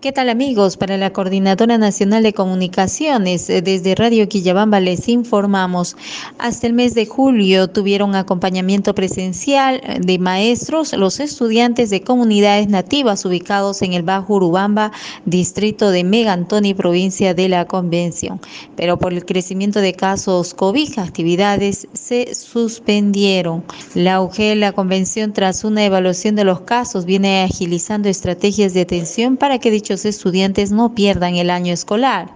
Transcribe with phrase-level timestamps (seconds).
[0.00, 0.76] ¿Qué tal amigos?
[0.76, 5.96] Para la Coordinadora Nacional de Comunicaciones, eh, desde Radio Quillabamba les informamos,
[6.38, 12.68] hasta el mes de julio tuvieron acompañamiento presencial eh, de maestros los estudiantes de comunidades
[12.68, 14.92] nativas ubicados en el Bajo Urubamba,
[15.24, 18.40] distrito de Megantoni, provincia de la Convención.
[18.76, 23.64] Pero por el crecimiento de casos COVID, actividades se suspendieron.
[23.96, 29.36] La UG, la Convención, tras una evaluación de los casos, viene agilizando estrategias de atención
[29.36, 32.34] para que dicho estudiantes no pierdan el año escolar.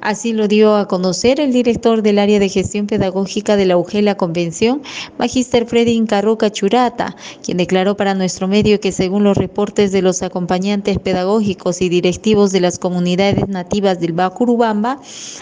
[0.00, 4.16] Así lo dio a conocer el director del área de gestión pedagógica de la UGELA
[4.16, 4.82] Convención,
[5.18, 10.22] Magister Freddy Incarroca Churata, quien declaró para nuestro medio que según los reportes de los
[10.22, 15.00] acompañantes pedagógicos y directivos de las comunidades nativas del Bacurubamba,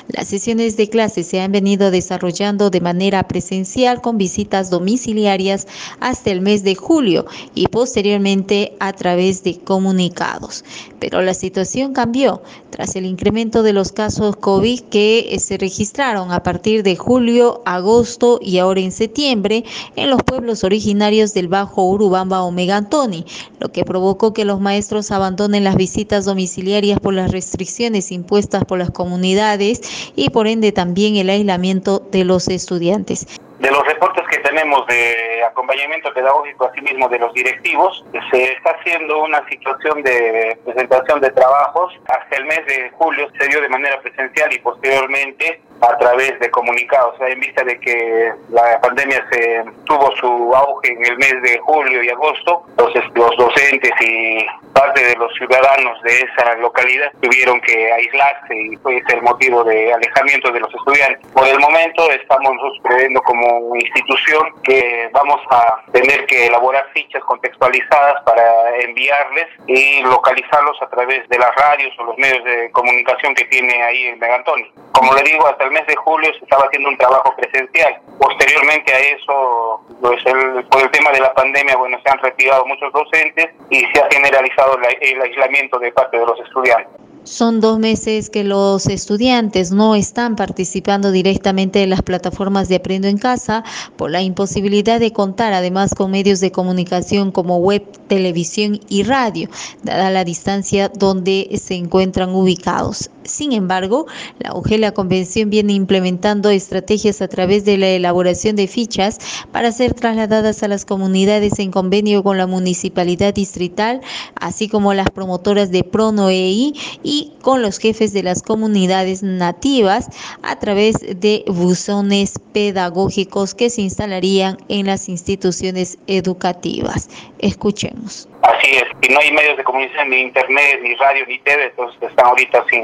[0.08, 5.66] las sesiones de clase se han venido desarrollando de manera presencial con visitas domiciliarias
[6.00, 10.64] hasta el mes de julio y posteriormente a través de comunicados.
[11.00, 14.03] Pero la situación cambió tras el incremento de los casos
[14.40, 19.64] COVID que eh, se registraron a partir de julio, agosto y ahora en septiembre
[19.96, 23.24] en los pueblos originarios del Bajo Urubamba o Megantoni,
[23.60, 28.78] lo que provocó que los maestros abandonen las visitas domiciliarias por las restricciones impuestas por
[28.78, 29.80] las comunidades
[30.16, 33.26] y por ende también el aislamiento de los estudiantes.
[33.58, 39.22] De los reportes que tenemos de acompañamiento pedagógico, asimismo de los directivos, se está haciendo
[39.22, 41.94] una situación de presentación de trabajos.
[42.08, 46.50] Hasta el mes de julio se dio de manera presencial y posteriormente a través de
[46.50, 47.14] comunicados.
[47.20, 52.02] en vista de que la pandemia se tuvo su auge en el mes de julio
[52.02, 57.92] y agosto, entonces los docentes y parte de los ciudadanos de esa localidad tuvieron que
[57.92, 61.26] aislarse y fue ese el motivo de alejamiento de los estudiantes.
[61.32, 68.22] Por el momento estamos previendo como institución que vamos a tener que elaborar fichas contextualizadas
[68.24, 73.44] para enviarles y localizarlos a través de las radios o los medios de comunicación que
[73.44, 74.72] tiene ahí en Megantoni.
[75.04, 78.00] Como le digo, hasta el mes de julio se estaba haciendo un trabajo presencial.
[78.18, 80.22] Posteriormente a eso, pues
[80.70, 84.08] por el tema de la pandemia, bueno, se han retirado muchos docentes y se ha
[84.10, 87.04] generalizado el aislamiento de parte de los estudiantes.
[87.24, 93.08] Son dos meses que los estudiantes no están participando directamente en las plataformas de Aprendo
[93.08, 93.64] en Casa
[93.96, 99.48] por la imposibilidad de contar además con medios de comunicación como web, televisión y radio,
[99.82, 103.10] dada la distancia donde se encuentran ubicados.
[103.24, 104.06] Sin embargo,
[104.38, 109.18] la la Convención viene implementando estrategias a través de la elaboración de fichas
[109.52, 114.00] para ser trasladadas a las comunidades en convenio con la municipalidad distrital,
[114.40, 120.08] así como las promotoras de PRONOEI y con los jefes de las comunidades nativas
[120.42, 127.08] a través de buzones pedagógicos que se instalarían en las instituciones educativas.
[127.38, 128.28] Escuchemos.
[128.42, 132.02] Así es, y no hay medios de comunicación, ni internet, ni radio, ni TV, entonces
[132.02, 132.82] están ahorita sin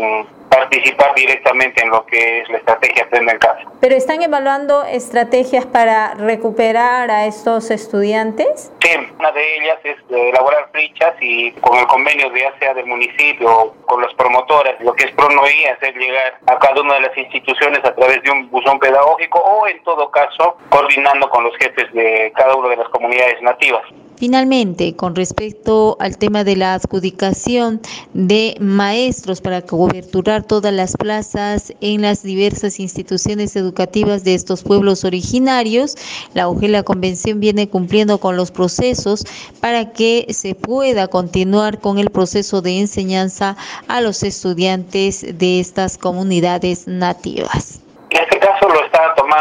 [0.51, 3.61] participar directamente en lo que es la estrategia Aprende en Casa.
[3.81, 8.73] ¿Pero están evaluando estrategias para recuperar a estos estudiantes?
[8.83, 12.87] Sí, una de ellas es elaborar fichas y con el convenio de ya sea del
[12.87, 17.17] municipio con las promotoras, lo que es PRONOI, hacer llegar a cada una de las
[17.17, 21.93] instituciones a través de un buzón pedagógico o en todo caso coordinando con los jefes
[21.93, 23.83] de cada una de las comunidades nativas.
[24.21, 27.81] Finalmente, con respecto al tema de la adjudicación
[28.13, 35.05] de maestros para coberturar todas las plazas en las diversas instituciones educativas de estos pueblos
[35.05, 35.97] originarios,
[36.35, 39.25] la la Convención viene cumpliendo con los procesos
[39.63, 43.57] para que se pueda continuar con el proceso de enseñanza
[43.89, 47.81] a los estudiantes de estas comunidades nativas.
[48.11, 48.85] En este caso lo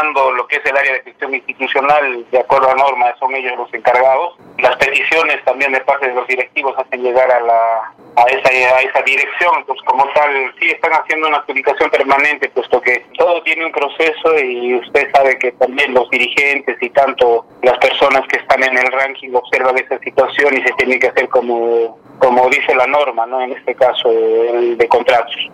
[0.04, 3.72] lo que es el área de gestión institucional, de acuerdo a normas, son ellos los
[3.74, 4.36] encargados.
[4.58, 8.80] Las peticiones también de parte de los directivos hacen llegar a la a esa, a
[8.82, 13.66] esa dirección, pues como tal, sí están haciendo una publicación permanente, puesto que todo tiene
[13.66, 18.62] un proceso y usted sabe que también los dirigentes y tanto las personas que están
[18.64, 22.86] en el ranking observan esa situación y se tiene que hacer como, como dice la
[22.86, 23.40] norma, ¿no?
[23.40, 25.50] En este caso, el de contratos.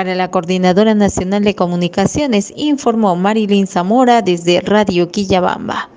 [0.00, 5.90] Para la Coordinadora Nacional de Comunicaciones, informó Marilyn Zamora desde Radio Quillabamba.